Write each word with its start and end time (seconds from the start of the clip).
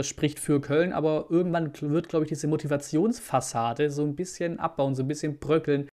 das 0.00 0.06
spricht 0.06 0.40
für 0.40 0.62
Köln, 0.62 0.94
aber 0.94 1.26
irgendwann 1.28 1.72
wird, 1.78 2.08
glaube 2.08 2.24
ich, 2.24 2.30
diese 2.30 2.48
Motivationsfassade 2.48 3.90
so 3.90 4.02
ein 4.02 4.16
bisschen 4.16 4.58
abbauen, 4.58 4.94
so 4.94 5.02
ein 5.02 5.08
bisschen 5.08 5.38
bröckeln. 5.38 5.88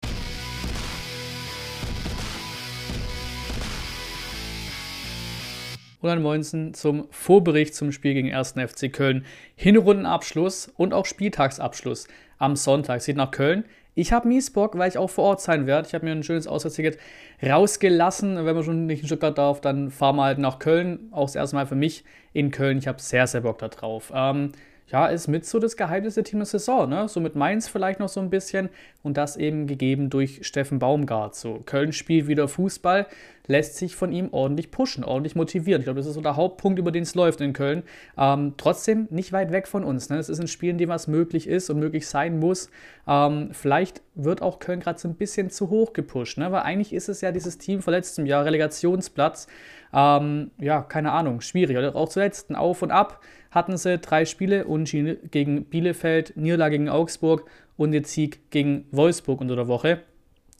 Roland 6.01 6.21
Moinsen 6.21 6.73
zum 6.73 7.07
Vorbericht 7.09 7.75
zum 7.75 7.91
Spiel 7.91 8.13
gegen 8.13 8.33
1. 8.33 8.51
FC 8.53 8.93
Köln. 8.93 9.25
Hinrundenabschluss 9.55 10.71
und 10.77 10.93
auch 10.93 11.05
Spieltagsabschluss 11.05 12.07
am 12.37 12.55
Sonntag. 12.55 13.01
Sieht 13.01 13.17
nach 13.17 13.31
Köln. 13.31 13.65
Ich 13.97 14.11
habe 14.13 14.27
mies 14.27 14.51
Bock, 14.51 14.77
weil 14.77 14.89
ich 14.89 14.99
auch 14.99 15.09
vor 15.09 15.23
Ort 15.23 15.41
sein 15.41 15.65
werde. 15.65 15.87
Ich 15.87 15.95
habe 15.95 16.05
mir 16.05 16.11
ein 16.11 16.21
schönes 16.21 16.45
Auswärtsticket 16.45 16.99
rausgelassen. 17.43 18.45
Wenn 18.45 18.55
man 18.55 18.63
schon 18.63 18.85
nicht 18.85 19.01
in 19.01 19.07
Stuttgart 19.07 19.35
darf, 19.35 19.59
dann 19.59 19.89
fahren 19.89 20.17
wir 20.17 20.23
halt 20.25 20.37
nach 20.37 20.59
Köln. 20.59 21.07
Auch 21.09 21.25
das 21.25 21.33
erste 21.33 21.55
Mal 21.55 21.65
für 21.65 21.73
mich 21.73 22.03
in 22.31 22.51
Köln. 22.51 22.77
Ich 22.77 22.87
habe 22.87 23.01
sehr, 23.01 23.25
sehr 23.25 23.41
Bock 23.41 23.57
darauf. 23.57 24.11
Ähm, 24.13 24.51
ja, 24.89 25.07
ist 25.07 25.27
mit 25.27 25.45
so 25.45 25.59
das 25.59 25.75
geheimste 25.75 26.23
Team 26.23 26.39
der 26.39 26.45
Saison, 26.45 26.89
ne? 26.89 27.09
So 27.09 27.19
mit 27.19 27.35
Mainz 27.35 27.67
vielleicht 27.67 27.99
noch 27.99 28.07
so 28.07 28.21
ein 28.21 28.29
bisschen 28.29 28.69
und 29.03 29.17
das 29.17 29.35
eben 29.35 29.67
gegeben 29.67 30.09
durch 30.09 30.45
Steffen 30.45 30.79
Baumgart. 30.79 31.35
So, 31.35 31.61
Köln 31.65 31.91
spielt 31.91 32.27
wieder 32.27 32.47
Fußball, 32.47 33.05
lässt 33.47 33.75
sich 33.75 33.97
von 33.97 34.13
ihm 34.13 34.29
ordentlich 34.31 34.71
pushen, 34.71 35.03
ordentlich 35.03 35.35
motivieren. 35.35 35.81
Ich 35.81 35.85
glaube, 35.85 35.99
das 35.99 36.07
ist 36.07 36.13
so 36.13 36.21
der 36.21 36.37
Hauptpunkt, 36.37 36.79
über 36.79 36.91
den 36.91 37.03
es 37.03 37.15
läuft 37.15 37.41
in 37.41 37.51
Köln. 37.51 37.83
Ähm, 38.17 38.53
trotzdem 38.55 39.07
nicht 39.09 39.33
weit 39.33 39.51
weg 39.51 39.67
von 39.67 39.83
uns. 39.83 40.09
Ne? 40.09 40.17
Es 40.17 40.29
ist 40.29 40.39
ein 40.39 40.47
Spiel, 40.47 40.69
in 40.69 40.77
dem 40.77 40.89
was 40.89 41.07
möglich 41.07 41.47
ist 41.47 41.69
und 41.69 41.79
möglich 41.79 42.07
sein 42.07 42.39
muss. 42.39 42.69
Ähm, 43.07 43.49
vielleicht 43.51 44.01
wird 44.15 44.41
auch 44.41 44.59
Köln 44.59 44.79
gerade 44.79 44.99
so 44.99 45.09
ein 45.09 45.15
bisschen 45.15 45.49
zu 45.49 45.69
hoch 45.69 45.91
gepusht, 45.91 46.37
ne? 46.37 46.51
weil 46.53 46.61
eigentlich 46.61 46.93
ist 46.93 47.09
es 47.09 47.19
ja 47.19 47.33
dieses 47.33 47.57
Team 47.57 47.81
vor 47.81 47.91
letztem 47.91 48.25
Jahr, 48.25 48.45
Relegationsplatz. 48.45 49.47
Ähm, 49.93 50.51
ja, 50.59 50.81
keine 50.81 51.11
Ahnung, 51.11 51.41
schwierig. 51.41 51.77
Oder 51.77 51.95
auch 51.95 52.09
zuletzt 52.09 52.49
ein 52.49 52.55
Auf 52.55 52.81
und 52.81 52.91
Ab 52.91 53.21
hatten 53.57 53.77
sie 53.77 53.97
drei 53.97 54.25
Spiele, 54.25 54.65
Unentschieden 54.65 55.17
gegen 55.31 55.65
Bielefeld, 55.65 56.37
Niederlage 56.37 56.77
gegen 56.77 56.89
Augsburg 56.89 57.49
und 57.75 57.91
den 57.91 58.05
Sieg 58.05 58.49
gegen 58.51 58.85
Wolfsburg 58.91 59.41
unter 59.41 59.55
der 59.55 59.67
Woche. 59.67 60.01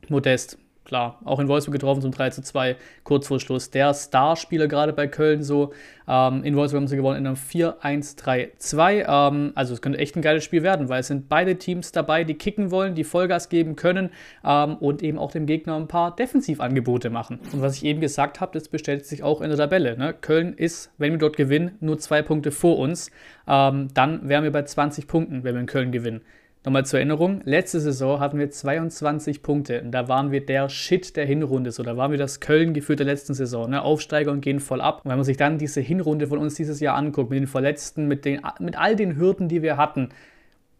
Modest, 0.09 0.58
klar, 0.88 1.19
auch 1.25 1.39
in 1.39 1.49
Wolfsburg 1.49 1.73
getroffen 1.73 2.02
zum 2.02 2.11
3 2.11 2.30
zu 2.30 2.41
2, 2.41 2.77
kurz 3.03 3.27
vor 3.27 3.39
Schluss. 3.41 3.69
Der 3.69 3.93
Starspieler 3.93 4.67
gerade 4.67 4.93
bei 4.93 5.07
Köln 5.07 5.43
so. 5.43 5.73
Ähm, 6.07 6.45
in 6.45 6.55
Wolfsburg 6.55 6.80
haben 6.80 6.88
sie 6.88 6.95
gewonnen 6.95 7.17
in 7.17 7.27
einem 7.27 7.35
4-1-3-2. 7.35 9.05
Ähm, 9.05 9.52
also 9.53 9.73
es 9.73 9.81
könnte 9.81 9.99
echt 9.99 10.15
ein 10.15 10.21
geiles 10.21 10.45
Spiel 10.45 10.63
werden, 10.63 10.88
weil 10.88 11.02
es 11.02 11.08
sind 11.08 11.27
beide 11.27 11.58
Teams 11.58 11.91
dabei, 11.91 12.23
die 12.23 12.35
kicken 12.35 12.71
wollen, 12.71 12.95
die 12.95 13.03
Vollgas 13.03 13.49
geben 13.49 13.75
können 13.75 14.11
ähm, 14.45 14.77
und 14.77 15.03
eben 15.03 15.17
auch 15.17 15.31
dem 15.31 15.45
Gegner 15.45 15.75
ein 15.75 15.89
paar 15.89 16.15
Defensivangebote 16.15 17.09
machen. 17.09 17.39
Und 17.52 17.61
was 17.61 17.75
ich 17.75 17.83
eben 17.83 17.99
gesagt 17.99 18.39
habe, 18.39 18.53
das 18.53 18.69
bestätigt 18.69 19.08
sich 19.08 19.23
auch 19.23 19.41
in 19.41 19.49
der 19.49 19.58
Tabelle. 19.58 19.97
Ne? 19.97 20.13
Köln 20.13 20.53
ist, 20.53 20.91
wenn 20.97 21.11
wir 21.11 21.19
dort 21.19 21.35
gewinnen, 21.35 21.75
nur 21.81 21.99
zwei 21.99 22.21
Punkte 22.21 22.52
vor 22.52 22.80
uns. 22.80 23.11
Ähm, 23.45 23.89
dann 23.93 24.30
wären 24.30 24.45
wir 24.45 24.52
bei 24.52 24.63
20 24.63 25.08
Punkten, 25.08 25.43
wenn 25.43 25.53
wir 25.53 25.61
in 25.61 25.67
Köln 25.67 25.91
gewinnen. 25.91 26.21
Nochmal 26.66 26.86
zur 26.86 27.00
Erinnerung, 27.00 27.41
letzte 27.45 27.80
Saison 27.80 28.19
hatten 28.19 28.39
wir 28.39 28.50
22 28.50 29.41
Punkte 29.41 29.81
und 29.81 29.91
da 29.91 30.09
waren 30.09 30.31
wir 30.31 30.45
der 30.45 30.67
Shit 30.67 31.16
der 31.16 31.25
Hinrunde, 31.25 31.72
so 31.72 31.81
da 31.81 31.95
waren 31.95 32.11
wir 32.11 32.17
das 32.17 32.39
Köln-Gefühl 32.39 32.97
der 32.97 33.05
letzten 33.05 33.33
Saison, 33.33 33.69
ne? 33.69 33.81
Aufsteiger 33.81 34.31
und 34.31 34.41
gehen 34.41 34.59
voll 34.59 34.81
ab. 34.81 35.02
Und 35.03 35.11
wenn 35.11 35.17
man 35.17 35.23
sich 35.23 35.38
dann 35.38 35.59
diese 35.59 35.80
Hinrunde 35.80 36.27
von 36.27 36.39
uns 36.39 36.55
dieses 36.55 36.80
Jahr 36.80 36.97
anguckt, 36.97 37.30
mit 37.30 37.39
den 37.39 37.47
Verletzten, 37.47 38.08
mit, 38.08 38.25
den, 38.25 38.41
mit 38.59 38.77
all 38.77 38.95
den 38.95 39.16
Hürden, 39.16 39.47
die 39.47 39.61
wir 39.61 39.77
hatten, 39.77 40.09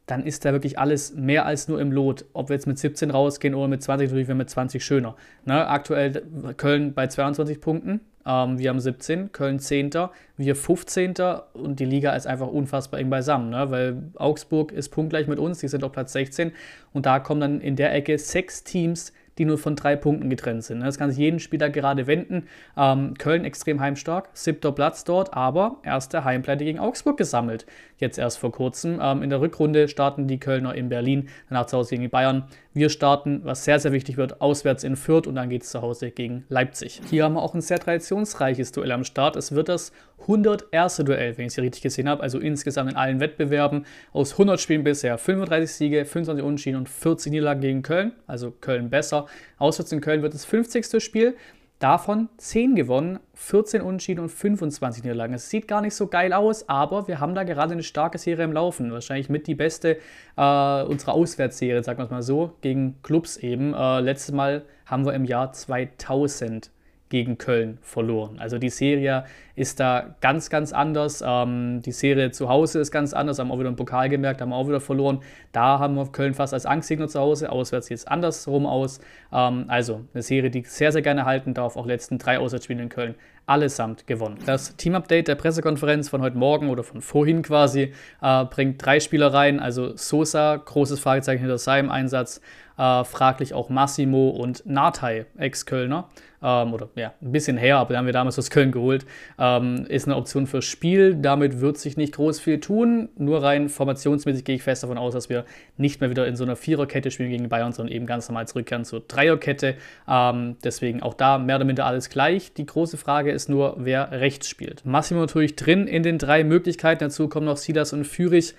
dann 0.08 0.26
ist 0.26 0.46
da 0.46 0.54
wirklich 0.54 0.80
alles 0.80 1.14
mehr 1.14 1.46
als 1.46 1.68
nur 1.68 1.80
im 1.80 1.92
Lot. 1.92 2.26
Ob 2.34 2.50
wir 2.50 2.56
jetzt 2.56 2.66
mit 2.66 2.80
17 2.80 3.12
rausgehen 3.12 3.54
oder 3.54 3.68
mit 3.68 3.84
20, 3.84 4.08
natürlich 4.08 4.28
wäre 4.28 4.38
mit 4.38 4.50
20 4.50 4.84
schöner. 4.84 5.16
Ne? 5.46 5.68
Aktuell 5.68 6.24
Köln 6.56 6.94
bei 6.94 7.08
22 7.08 7.60
Punkten, 7.60 8.00
ähm, 8.26 8.58
wir 8.58 8.70
haben 8.70 8.80
17, 8.80 9.34
Köln 9.34 9.60
10., 9.60 9.92
wir 10.38 10.56
15. 10.56 11.14
und 11.54 11.80
die 11.80 11.86
Liga 11.86 12.16
ist 12.16 12.26
einfach 12.26 12.48
unfassbar 12.48 13.02
eng 13.02 13.10
beisammen, 13.10 13.50
ne? 13.50 13.70
weil 13.70 14.02
Augsburg 14.16 14.72
ist 14.72 14.90
punktgleich 14.90 15.28
mit 15.28 15.40
uns, 15.40 15.60
die 15.60 15.68
sind 15.68 15.84
auf 15.84 15.92
Platz 15.92 16.14
16 16.14 16.54
und 16.94 17.06
da 17.06 17.20
kommen 17.20 17.42
dann 17.42 17.62
in 17.62 17.76
der 17.76 17.94
Ecke 17.94 18.18
sechs 18.18 18.64
Teams, 18.64 19.12
die 19.38 19.46
nur 19.46 19.58
von 19.58 19.76
drei 19.76 19.96
Punkten 19.96 20.30
getrennt 20.30 20.64
sind. 20.64 20.82
Das 20.82 20.98
kann 20.98 21.10
sich 21.10 21.20
jeden 21.20 21.40
Spieler 21.40 21.70
gerade 21.70 22.08
wenden. 22.08 22.48
Ähm, 22.76 23.14
Köln 23.18 23.46
extrem 23.46 23.80
heimstark, 23.80 24.30
siebter 24.34 24.72
Platz 24.72 25.04
dort, 25.04 25.34
aber 25.34 25.78
erste 25.84 26.24
Heimpleite 26.24 26.64
gegen 26.64 26.80
Augsburg 26.80 27.18
gesammelt. 27.18 27.66
Jetzt 27.98 28.18
erst 28.18 28.38
vor 28.40 28.52
kurzem. 28.52 29.00
Ähm, 29.02 29.24
in 29.24 29.30
der 29.30 29.42
Rückrunde 29.42 29.88
starten 29.88 30.28
die 30.28 30.40
Kölner 30.40 30.76
in 30.76 30.90
Berlin, 30.90 31.30
danach 31.50 31.66
zu 31.66 31.78
Hause 31.78 31.92
gegen 31.92 32.04
die 32.04 32.08
Bayern. 32.08 32.46
Wir 32.78 32.90
starten, 32.90 33.42
was 33.44 33.66
sehr, 33.66 33.80
sehr 33.80 33.92
wichtig 33.92 34.18
wird, 34.18 34.40
auswärts 34.40 34.84
in 34.84 34.96
Fürth 34.96 35.26
und 35.26 35.34
dann 35.34 35.50
geht 35.50 35.64
es 35.64 35.72
zu 35.72 35.82
Hause 35.82 36.12
gegen 36.12 36.46
Leipzig. 36.48 37.02
Hier 37.10 37.24
haben 37.24 37.34
wir 37.34 37.42
auch 37.42 37.56
ein 37.56 37.62
sehr 37.62 37.80
traditionsreiches 37.80 38.72
Duell 38.72 38.92
am 38.92 39.04
Start. 39.04 39.36
Es 39.36 39.54
wird 39.54 39.68
das 39.68 39.92
101. 40.22 40.98
Duell, 40.98 41.36
wenn 41.40 41.46
ich 41.46 41.48
es 41.48 41.56
hier 41.56 41.64
richtig 41.64 41.82
gesehen 41.82 42.08
habe. 42.08 42.22
Also 42.22 42.38
insgesamt 42.38 42.92
in 42.92 42.96
allen 42.96 43.20
Wettbewerben 43.20 43.88
aus 44.14 44.34
100 44.34 44.60
Spielen 44.60 44.84
bisher 44.84 45.18
35 45.18 45.76
Siege, 45.76 46.06
25 46.06 46.46
Unentschieden 46.46 46.78
und 46.78 46.88
40 46.88 47.32
Niederlagen 47.32 47.62
gegen 47.62 47.82
Köln. 47.82 48.12
Also 48.28 48.52
Köln 48.52 48.92
besser. 48.92 49.26
Auswärts 49.58 49.92
in 49.92 50.00
Köln 50.00 50.22
wird 50.22 50.36
das 50.36 50.46
50. 50.46 51.04
Spiel. 51.04 51.36
Davon 51.80 52.30
10 52.38 52.76
gewonnen, 52.76 53.20
14 53.36 53.84
Unentschieden 53.84 54.22
und 54.22 54.30
25 54.30 55.04
Niederlagen. 55.04 55.36
Es 55.36 55.50
sieht 55.50 55.68
gar 55.68 55.82
nicht 55.82 55.94
so 55.94 56.08
geil 56.08 56.34
aus, 56.34 56.68
aber 56.68 57.08
wir 57.08 57.20
haben 57.20 57.36
da 57.36 57.44
gerade 57.44 57.74
eine 57.74 57.84
starke 57.84 58.18
Serie 58.18 58.46
im 58.46 58.52
Laufen. 58.52 58.92
Wahrscheinlich 58.92 59.30
mit 59.30 59.46
die 59.46 59.54
beste 59.54 59.98
äh, 60.38 60.84
unserer 60.84 61.14
Auswärtsserie, 61.14 61.84
sagen 61.84 62.00
wir 62.00 62.06
es 62.06 62.10
mal 62.10 62.24
so, 62.24 62.56
gegen 62.62 63.00
Clubs 63.04 63.38
eben. 63.38 63.76
Äh, 63.76 64.00
letztes 64.00 64.34
Mal 64.34 64.66
haben 64.88 65.06
wir 65.06 65.14
im 65.14 65.24
Jahr 65.24 65.54
2000 65.54 66.72
gegen 67.10 67.38
Köln 67.38 67.78
verloren. 67.82 68.38
Also 68.40 68.58
die 68.58 68.70
Serie 68.70 69.24
ist 69.56 69.80
da 69.80 70.16
ganz, 70.22 70.50
ganz 70.50 70.74
anders. 70.74 71.24
Ähm, 71.26 71.82
die 71.82 71.92
Serie 71.92 72.32
zu 72.32 72.50
Hause 72.50 72.80
ist 72.80 72.92
ganz 72.92 73.14
anders. 73.14 73.40
Haben 73.40 73.52
auch 73.52 73.60
wieder 73.60 73.70
einen 73.70 73.76
Pokal 73.76 74.10
gemerkt, 74.10 74.42
haben 74.42 74.54
auch 74.54 74.68
wieder 74.68 74.82
verloren. 74.82 75.22
Da 75.52 75.80
haben 75.80 75.96
wir 75.96 76.06
Köln 76.12 76.34
fast 76.34 76.54
als 76.54 76.66
Angstgegner 76.66 77.08
zu 77.08 77.20
Hause. 77.20 77.52
Auswärts 77.52 77.88
sieht 77.88 77.98
es 77.98 78.08
andersrum 78.08 78.66
aus. 78.66 79.00
Ähm, 79.32 79.66
also 79.68 80.02
eine 80.14 80.24
Serie, 80.24 80.52
die 80.52 80.60
ich 80.60 80.70
sehr, 80.70 80.92
sehr 80.92 81.02
gerne 81.02 81.26
halten 81.26 81.54
darf. 81.54 81.76
Auch 81.78 81.86
letzten 81.86 82.18
drei 82.18 82.40
Auswärtsspiele 82.40 82.84
in 82.84 82.90
Köln 82.90 83.16
allesamt 83.48 84.06
gewonnen. 84.06 84.38
Das 84.46 84.76
Team-Update 84.76 85.30
der 85.30 85.36
Pressekonferenz 85.36 86.10
von 86.10 86.22
heute 86.22 86.38
Morgen 86.38 86.70
oder 86.70 86.84
von 86.84 87.02
vorhin 87.02 87.42
quasi 87.42 87.94
äh, 88.22 88.46
bringt 88.46 88.86
drei 88.86 89.00
Spieler 89.00 89.34
rein. 89.34 89.60
Also 89.60 89.96
Sosa, 89.96 90.58
großes 90.58 91.00
Fragezeichen 91.00 91.40
hinter 91.40 91.58
seinem 91.58 91.90
Einsatz. 91.90 92.42
Äh, 92.78 93.04
fraglich 93.06 93.56
auch 93.56 93.70
Massimo 93.70 94.30
und 94.30 94.64
Natai, 94.66 95.26
Ex-Kölner. 95.38 96.10
Ähm, 96.42 96.74
oder 96.74 96.90
ja, 96.96 97.14
ein 97.22 97.32
bisschen 97.32 97.58
her, 97.58 97.78
aber 97.78 97.94
den 97.94 97.98
haben 97.98 98.06
wir 98.06 98.14
damals 98.14 98.38
aus 98.38 98.52
Köln 98.52 98.72
geholt. 98.72 99.06
Ähm, 99.40 99.86
ist 99.88 100.06
eine 100.06 100.16
Option 100.16 100.46
fürs 100.46 100.66
Spiel. 100.66 101.16
Damit 101.16 101.60
wird 101.60 101.78
sich 101.78 101.98
nicht 101.98 102.14
groß 102.16 102.40
viel 102.40 102.60
tun. 102.60 103.10
Nur 103.18 103.42
rein 103.44 103.70
formationsmäßig 103.70 104.46
gehe 104.46 104.56
ich 104.56 104.64
fest 104.64 104.84
davon 104.84 104.98
aus, 104.98 105.14
dass 105.14 105.30
wir 105.30 105.46
nicht 105.78 106.00
mehr 106.02 106.10
wieder 106.10 106.28
in 106.28 106.36
so 106.36 106.44
einer 106.44 106.56
Viererkette 106.56 107.10
spielen 107.10 107.32
gegen 107.32 107.50
Bayern, 107.50 107.72
sondern 107.72 107.96
eben 107.96 108.06
ganz 108.06 108.30
normal 108.30 108.48
zurückkehren 108.48 108.86
zur 108.86 109.00
Dreierkette. 109.00 109.76
Ähm, 110.08 110.58
deswegen 110.64 111.02
auch 111.02 111.16
da 111.16 111.40
mehr 111.40 111.56
oder 111.56 111.66
minder 111.66 111.86
alles 111.86 112.10
gleich. 112.10 112.54
Die 112.54 112.66
große 112.66 112.98
Frage 112.98 113.32
ist 113.32 113.37
nur, 113.46 113.76
wer 113.78 114.12
rechts 114.12 114.50
spielt. 114.50 114.86
Massimo 114.86 115.22
natürlich 115.22 115.56
drin 115.56 115.88
in 115.88 116.04
den 116.04 116.18
drei 116.18 116.44
Möglichkeiten. 116.44 117.00
Dazu 117.00 117.28
kommen 117.28 117.46
noch 117.46 117.58
Silas 117.58 117.94
und 117.94 118.06
Fürich. 118.06 118.56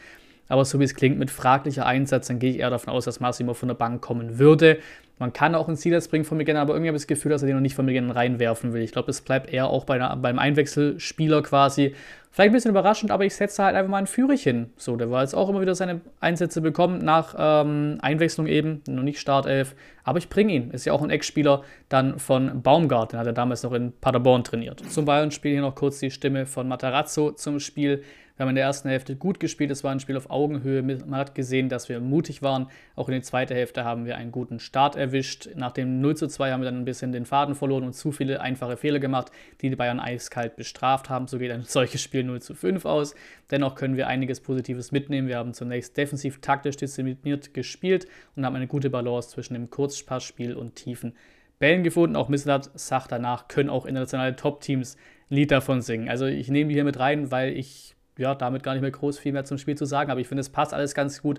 Aber 0.49 0.65
so 0.65 0.81
wie 0.81 0.84
es 0.84 0.94
klingt, 0.94 1.19
mit 1.19 1.31
fraglicher 1.31 1.84
Einsatz, 1.84 2.28
dann 2.28 2.39
gehe 2.39 2.50
ich 2.50 2.59
eher 2.61 2.71
davon 2.71 2.93
aus, 2.93 3.05
dass 3.05 3.21
Massimo 3.21 3.55
von 3.55 3.69
der 3.69 3.75
Bank 3.75 4.00
kommen 4.00 4.39
würde. 4.39 4.78
Man 5.18 5.32
kann 5.32 5.54
auch 5.54 5.68
einen 5.68 5.76
Silas 5.76 6.08
bringen 6.08 6.24
von 6.24 6.38
Miguel, 6.38 6.56
aber 6.56 6.74
irgendwie 6.74 6.88
habe 6.88 6.96
ich 6.96 7.02
das 7.02 7.08
Gefühl, 7.08 7.30
dass 7.30 7.42
er 7.42 7.46
den 7.46 7.56
noch 7.56 7.62
nicht 7.62 7.74
von 7.74 7.86
Miguel 7.86 8.10
reinwerfen 8.10 8.72
will. 8.72 8.82
Ich 8.82 8.92
glaube, 8.92 9.10
es 9.10 9.20
bleibt 9.20 9.52
eher 9.52 9.68
auch 9.68 9.84
bei 9.84 9.94
einer, 9.94 10.14
beim 10.16 10.38
Einwechselspieler 10.38 11.42
quasi. 11.42 11.94
Vielleicht 12.30 12.50
ein 12.50 12.52
bisschen 12.52 12.70
überraschend, 12.70 13.10
aber 13.10 13.24
ich 13.24 13.34
setze 13.34 13.64
halt 13.64 13.74
einfach 13.74 13.90
mal 13.90 13.98
einen 13.98 14.06
Führig 14.06 14.42
hin. 14.42 14.70
So, 14.76 14.96
der 14.96 15.10
war 15.10 15.22
jetzt 15.22 15.34
auch 15.34 15.48
immer 15.48 15.60
wieder 15.60 15.74
seine 15.74 16.00
Einsätze 16.20 16.60
bekommen, 16.60 16.98
nach 16.98 17.34
ähm, 17.36 17.98
Einwechslung 18.00 18.46
eben, 18.46 18.82
noch 18.86 19.02
nicht 19.02 19.18
Startelf. 19.18 19.74
Aber 20.04 20.18
ich 20.18 20.28
bringe 20.28 20.52
ihn. 20.52 20.70
Ist 20.70 20.84
ja 20.84 20.92
auch 20.92 21.02
ein 21.02 21.10
Ex-Spieler 21.10 21.62
dann 21.88 22.18
von 22.18 22.62
Baumgart, 22.62 23.12
den 23.12 23.18
hat 23.18 23.26
er 23.26 23.32
damals 23.32 23.62
noch 23.62 23.72
in 23.72 23.92
Paderborn 24.00 24.44
trainiert. 24.44 24.80
Zum 24.88 25.04
Bayern-Spiel 25.04 25.52
hier 25.52 25.62
noch 25.62 25.74
kurz 25.74 25.98
die 25.98 26.10
Stimme 26.10 26.46
von 26.46 26.68
Matarazzo 26.68 27.32
zum 27.32 27.60
Spiel. 27.60 28.04
Wir 28.38 28.44
haben 28.44 28.50
in 28.50 28.54
der 28.54 28.66
ersten 28.66 28.88
Hälfte 28.88 29.16
gut 29.16 29.41
gespielt. 29.41 29.72
Es 29.72 29.82
war 29.82 29.91
ein 29.91 29.98
Spiel 29.98 30.16
auf 30.16 30.30
Augenhöhe. 30.30 30.80
Man 30.80 31.16
hat 31.16 31.34
gesehen, 31.34 31.68
dass 31.68 31.89
wir 31.89 31.98
mutig 31.98 32.41
waren. 32.41 32.68
Auch 32.95 33.09
in 33.09 33.15
der 33.15 33.22
zweiten 33.24 33.53
Hälfte 33.53 33.83
haben 33.83 34.07
wir 34.07 34.16
einen 34.16 34.30
guten 34.30 34.60
Start 34.60 34.95
erwischt. 34.95 35.48
Nach 35.57 35.72
dem 35.72 36.01
0 36.01 36.16
zu 36.16 36.28
2 36.28 36.53
haben 36.53 36.60
wir 36.60 36.66
dann 36.66 36.78
ein 36.78 36.84
bisschen 36.84 37.10
den 37.10 37.27
Faden 37.27 37.57
verloren 37.57 37.83
und 37.83 37.95
zu 37.95 38.12
viele 38.12 38.41
einfache 38.41 38.77
Fehler 38.77 39.01
gemacht, 39.01 39.33
die 39.60 39.71
die 39.71 39.74
Bayern 39.74 39.98
eiskalt 39.98 40.54
bestraft 40.54 41.10
haben. 41.10 41.27
So 41.27 41.39
geht 41.39 41.51
ein 41.51 41.62
solches 41.66 42.01
Spiel 42.01 42.22
0 42.22 42.41
zu 42.41 42.54
5 42.54 42.84
aus. 42.84 43.16
Dennoch 43.51 43.74
können 43.74 43.97
wir 43.97 44.07
einiges 44.07 44.39
Positives 44.39 44.92
mitnehmen. 44.92 45.27
Wir 45.27 45.39
haben 45.39 45.53
zunächst 45.53 45.97
defensiv 45.97 46.41
taktisch 46.41 46.77
diszipliniert 46.77 47.54
gespielt 47.54 48.07
und 48.36 48.47
haben 48.47 48.54
eine 48.54 48.68
gute 48.68 48.89
Balance 48.89 49.30
zwischen 49.30 49.54
dem 49.54 49.68
Kurzpassspiel 49.68 50.54
und 50.54 50.77
tiefen 50.77 51.15
Bällen 51.59 51.83
gefunden. 51.83 52.15
Auch 52.15 52.28
Misselat 52.28 52.71
sagt 52.74 53.10
danach, 53.10 53.48
können 53.48 53.68
auch 53.68 53.84
internationale 53.84 54.36
Top-Teams 54.36 54.97
Lied 55.28 55.51
davon 55.51 55.83
singen. 55.83 56.09
Also 56.09 56.27
ich 56.27 56.48
nehme 56.48 56.68
die 56.68 56.77
hier 56.77 56.84
mit 56.84 57.01
rein, 57.01 57.33
weil 57.33 57.53
ich 57.53 57.97
ja, 58.18 58.34
damit 58.34 58.62
gar 58.62 58.72
nicht 58.74 58.82
mehr 58.82 58.91
groß 58.91 59.18
viel 59.18 59.32
mehr 59.32 59.44
zum 59.44 59.59
Spiel 59.59 59.76
zu 59.76 59.86
sagen. 59.86 60.10
Aber 60.10 60.20
ich 60.20 60.28
finde, 60.28 60.41
es 60.41 60.50
passt 60.50 60.74
alles 60.74 60.94
ganz 60.94 61.22
gut. 61.22 61.38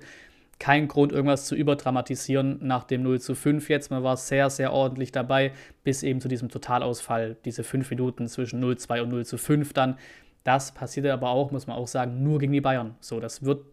Kein 0.57 0.87
Grund, 0.87 1.11
irgendwas 1.11 1.45
zu 1.45 1.55
überdramatisieren 1.55 2.59
nach 2.61 2.83
dem 2.83 3.03
0 3.03 3.21
zu 3.21 3.35
5 3.35 3.69
jetzt. 3.69 3.91
Man 3.91 4.03
war 4.03 4.17
sehr, 4.17 4.49
sehr 4.49 4.73
ordentlich 4.73 5.11
dabei, 5.11 5.53
bis 5.83 6.03
eben 6.03 6.19
zu 6.19 6.27
diesem 6.27 6.49
Totalausfall, 6.49 7.37
diese 7.45 7.63
fünf 7.63 7.89
Minuten 7.89 8.27
zwischen 8.27 8.59
0 8.59 8.77
zu 8.77 8.87
2 8.87 9.03
und 9.03 9.09
0 9.09 9.25
zu 9.25 9.37
5 9.37 9.71
dann. 9.73 9.97
Das 10.43 10.73
passiert 10.73 11.05
aber 11.05 11.29
auch, 11.29 11.51
muss 11.51 11.67
man 11.67 11.77
auch 11.77 11.87
sagen, 11.87 12.23
nur 12.23 12.39
gegen 12.39 12.53
die 12.53 12.61
Bayern. 12.61 12.95
So, 12.99 13.19
das 13.19 13.43
wird 13.43 13.65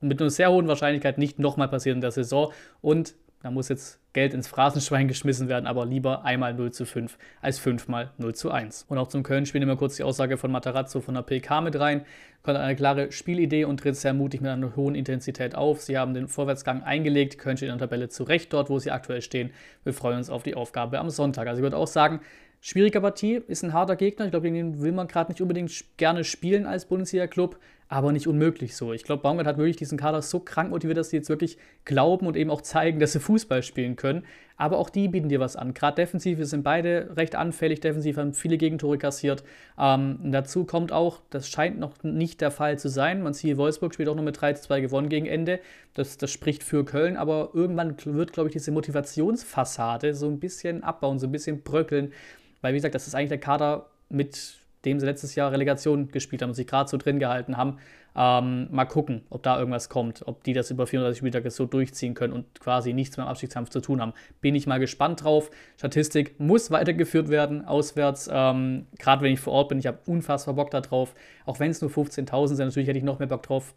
mit 0.00 0.20
einer 0.20 0.30
sehr 0.30 0.50
hohen 0.50 0.66
Wahrscheinlichkeit 0.66 1.18
nicht 1.18 1.38
nochmal 1.38 1.68
passieren 1.68 1.98
in 1.98 2.02
der 2.02 2.10
Saison. 2.10 2.52
Und 2.80 3.14
da 3.42 3.50
muss 3.50 3.68
jetzt 3.68 4.01
Geld 4.12 4.34
ins 4.34 4.48
Phrasenschwein 4.48 5.08
geschmissen 5.08 5.48
werden, 5.48 5.66
aber 5.66 5.86
lieber 5.86 6.24
einmal 6.24 6.54
0 6.54 6.72
zu 6.72 6.84
5 6.84 7.16
als 7.40 7.58
fünfmal 7.58 8.12
0 8.18 8.34
zu 8.34 8.50
1. 8.50 8.86
Und 8.88 8.98
auch 8.98 9.08
zum 9.08 9.22
Köln-Spiel 9.22 9.60
nehmen 9.60 9.72
wir 9.72 9.76
kurz 9.76 9.96
die 9.96 10.02
Aussage 10.02 10.36
von 10.36 10.50
Matarazzo 10.50 11.00
von 11.00 11.14
der 11.14 11.22
PK 11.22 11.60
mit 11.62 11.78
rein. 11.78 12.04
Konnte 12.42 12.60
eine 12.60 12.76
klare 12.76 13.12
Spielidee 13.12 13.64
und 13.64 13.78
tritt 13.78 13.96
sehr 13.96 14.12
mutig 14.12 14.40
mit 14.40 14.50
einer 14.50 14.76
hohen 14.76 14.94
Intensität 14.94 15.54
auf. 15.54 15.80
Sie 15.80 15.96
haben 15.96 16.12
den 16.12 16.28
Vorwärtsgang 16.28 16.82
eingelegt, 16.82 17.38
Köln 17.38 17.56
steht 17.56 17.70
in 17.70 17.78
der 17.78 17.88
Tabelle 17.88 18.08
zurecht 18.08 18.52
dort, 18.52 18.68
wo 18.68 18.78
sie 18.78 18.90
aktuell 18.90 19.22
stehen. 19.22 19.50
Wir 19.84 19.94
freuen 19.94 20.18
uns 20.18 20.28
auf 20.28 20.42
die 20.42 20.54
Aufgabe 20.54 20.98
am 20.98 21.08
Sonntag. 21.08 21.46
Also 21.46 21.60
ich 21.60 21.62
würde 21.62 21.76
auch 21.76 21.86
sagen, 21.86 22.20
Schwierige 22.64 23.00
Partie, 23.00 23.42
ist 23.48 23.64
ein 23.64 23.72
harter 23.72 23.96
Gegner. 23.96 24.26
Ich 24.26 24.30
glaube, 24.30 24.44
gegen 24.44 24.54
den 24.54 24.82
will 24.82 24.92
man 24.92 25.08
gerade 25.08 25.32
nicht 25.32 25.40
unbedingt 25.40 25.72
gerne 25.96 26.22
spielen 26.22 26.64
als 26.64 26.84
Bundesliga-Club, 26.84 27.58
aber 27.92 28.10
nicht 28.10 28.26
unmöglich 28.26 28.74
so. 28.74 28.94
Ich 28.94 29.04
glaube, 29.04 29.22
Baumgart 29.22 29.46
hat 29.46 29.58
wirklich 29.58 29.76
diesen 29.76 29.98
Kader 29.98 30.22
so 30.22 30.40
krank 30.40 30.70
motiviert, 30.70 30.96
dass 30.96 31.10
sie 31.10 31.18
jetzt 31.18 31.28
wirklich 31.28 31.58
glauben 31.84 32.26
und 32.26 32.38
eben 32.38 32.48
auch 32.48 32.62
zeigen, 32.62 32.98
dass 32.98 33.12
sie 33.12 33.20
Fußball 33.20 33.62
spielen 33.62 33.96
können. 33.96 34.24
Aber 34.56 34.78
auch 34.78 34.88
die 34.88 35.08
bieten 35.08 35.28
dir 35.28 35.40
was 35.40 35.56
an. 35.56 35.74
Gerade 35.74 35.96
defensiv 35.96 36.42
sind 36.42 36.62
beide 36.62 37.14
recht 37.18 37.34
anfällig. 37.34 37.80
Defensiv 37.80 38.16
haben 38.16 38.32
viele 38.32 38.56
Gegentore 38.56 38.96
kassiert. 38.96 39.44
Ähm, 39.78 40.20
dazu 40.22 40.64
kommt 40.64 40.90
auch, 40.90 41.20
das 41.28 41.50
scheint 41.50 41.78
noch 41.78 42.02
nicht 42.02 42.40
der 42.40 42.50
Fall 42.50 42.78
zu 42.78 42.88
sein. 42.88 43.22
Man 43.22 43.34
sieht, 43.34 43.58
Wolfsburg 43.58 43.92
spielt 43.92 44.08
auch 44.08 44.16
noch 44.16 44.22
mit 44.22 44.38
3-2 44.38 44.80
gewonnen 44.80 45.10
gegen 45.10 45.26
Ende. 45.26 45.60
Das, 45.92 46.16
das 46.16 46.30
spricht 46.30 46.64
für 46.64 46.86
Köln, 46.86 47.18
aber 47.18 47.50
irgendwann 47.52 47.94
wird, 48.06 48.32
glaube 48.32 48.48
ich, 48.48 48.54
diese 48.54 48.72
Motivationsfassade 48.72 50.14
so 50.14 50.28
ein 50.28 50.40
bisschen 50.40 50.82
abbauen, 50.82 51.18
so 51.18 51.26
ein 51.26 51.32
bisschen 51.32 51.62
bröckeln. 51.62 52.14
Weil, 52.62 52.72
wie 52.72 52.78
gesagt, 52.78 52.94
das 52.94 53.06
ist 53.06 53.14
eigentlich 53.14 53.28
der 53.28 53.40
Kader, 53.40 53.90
mit 54.12 54.61
dem 54.84 55.00
sie 55.00 55.06
letztes 55.06 55.34
Jahr 55.34 55.52
Relegation 55.52 56.08
gespielt 56.08 56.42
haben 56.42 56.50
und 56.50 56.54
sich 56.54 56.66
gerade 56.66 56.88
so 56.88 56.96
drin 56.96 57.18
gehalten 57.18 57.56
haben. 57.56 57.78
Ähm, 58.14 58.68
mal 58.70 58.84
gucken, 58.84 59.22
ob 59.30 59.42
da 59.42 59.58
irgendwas 59.58 59.88
kommt, 59.88 60.26
ob 60.26 60.44
die 60.44 60.52
das 60.52 60.70
über 60.70 60.86
34 60.86 61.18
Spieltage 61.18 61.50
so 61.50 61.64
durchziehen 61.64 62.14
können 62.14 62.32
und 62.32 62.60
quasi 62.60 62.92
nichts 62.92 63.16
mehr 63.16 63.24
im 63.24 63.30
Abstiegskampf 63.30 63.70
zu 63.70 63.80
tun 63.80 64.00
haben. 64.00 64.12
Bin 64.40 64.54
ich 64.54 64.66
mal 64.66 64.78
gespannt 64.78 65.24
drauf. 65.24 65.50
Statistik 65.78 66.38
muss 66.38 66.70
weitergeführt 66.70 67.28
werden, 67.28 67.64
auswärts. 67.64 68.28
Ähm, 68.30 68.86
gerade 68.98 69.22
wenn 69.22 69.32
ich 69.32 69.40
vor 69.40 69.54
Ort 69.54 69.70
bin, 69.70 69.78
ich 69.78 69.86
habe 69.86 69.98
unfassbar 70.06 70.54
Bock 70.54 70.70
darauf. 70.70 71.14
Auch 71.46 71.58
wenn 71.58 71.70
es 71.70 71.80
nur 71.80 71.90
15.000 71.90 72.48
sind, 72.48 72.66
natürlich 72.66 72.88
hätte 72.88 72.98
ich 72.98 73.04
noch 73.04 73.18
mehr 73.18 73.28
Bock 73.28 73.44
drauf, 73.44 73.74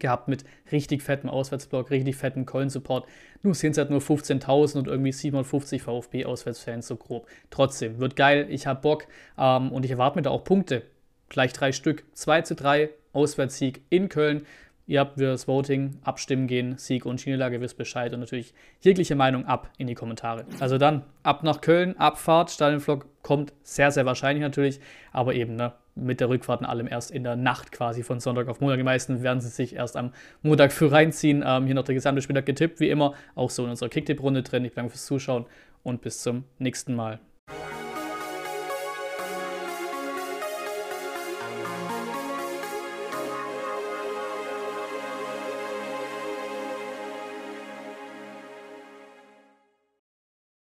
gehabt 0.00 0.28
mit 0.28 0.44
richtig 0.72 1.02
fettem 1.02 1.30
Auswärtsblock, 1.30 1.90
richtig 1.90 2.16
fetten 2.16 2.46
Köln-Support. 2.46 3.06
Nur 3.42 3.54
sind 3.54 3.72
es 3.72 3.78
halt 3.78 3.90
nur 3.90 4.00
15.000 4.00 4.78
und 4.78 4.88
irgendwie 4.88 5.12
750 5.12 5.82
VfB-Auswärtsfans 5.82 6.86
so 6.86 6.96
grob. 6.96 7.26
Trotzdem, 7.50 7.98
wird 7.98 8.16
geil, 8.16 8.46
ich 8.50 8.66
habe 8.66 8.80
Bock 8.80 9.06
ähm, 9.38 9.72
und 9.72 9.84
ich 9.84 9.90
erwarte 9.90 10.18
mir 10.18 10.22
da 10.22 10.30
auch 10.30 10.44
Punkte. 10.44 10.82
Gleich 11.28 11.52
drei 11.52 11.72
Stück. 11.72 12.04
2 12.14 12.42
zu 12.42 12.54
3, 12.54 12.90
Auswärtssieg 13.12 13.82
in 13.88 14.08
Köln. 14.08 14.46
Ihr 14.90 14.98
habt 14.98 15.20
das 15.20 15.46
Voting, 15.46 15.98
abstimmen 16.02 16.48
gehen, 16.48 16.76
Sieg 16.76 17.06
und 17.06 17.20
Schienelage, 17.20 17.60
wisst 17.60 17.76
Bescheid 17.76 18.12
und 18.12 18.18
natürlich 18.18 18.52
jegliche 18.80 19.14
Meinung 19.14 19.46
ab 19.46 19.70
in 19.78 19.86
die 19.86 19.94
Kommentare. 19.94 20.46
Also 20.58 20.78
dann 20.78 21.04
ab 21.22 21.44
nach 21.44 21.60
Köln, 21.60 21.96
Abfahrt, 21.96 22.50
Stadionvlog 22.50 23.06
kommt 23.22 23.52
sehr, 23.62 23.92
sehr 23.92 24.04
wahrscheinlich 24.04 24.42
natürlich, 24.42 24.80
aber 25.12 25.36
eben 25.36 25.54
ne, 25.54 25.74
mit 25.94 26.18
der 26.18 26.28
Rückfahrt 26.28 26.62
und 26.62 26.66
allem 26.66 26.88
erst 26.88 27.12
in 27.12 27.22
der 27.22 27.36
Nacht 27.36 27.70
quasi 27.70 28.02
von 28.02 28.18
Sonntag 28.18 28.48
auf 28.48 28.60
Montag. 28.60 28.78
Die 28.78 28.82
meisten 28.82 29.22
werden 29.22 29.40
sie 29.40 29.50
sich 29.50 29.76
erst 29.76 29.96
am 29.96 30.12
Montag 30.42 30.72
früh 30.72 30.86
reinziehen. 30.86 31.44
Ähm, 31.46 31.66
hier 31.66 31.76
noch 31.76 31.84
der 31.84 31.94
gesamte 31.94 32.20
Spieltag 32.20 32.46
getippt, 32.46 32.80
wie 32.80 32.90
immer, 32.90 33.14
auch 33.36 33.50
so 33.50 33.62
in 33.62 33.70
unserer 33.70 33.90
Kicktipp-Runde 33.90 34.42
drin. 34.42 34.64
Ich 34.64 34.74
danke 34.74 34.90
fürs 34.90 35.06
Zuschauen 35.06 35.46
und 35.84 36.02
bis 36.02 36.20
zum 36.20 36.42
nächsten 36.58 36.96
Mal. 36.96 37.20